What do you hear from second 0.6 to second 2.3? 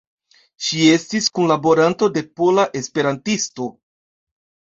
Ŝi estis kunlaboranto de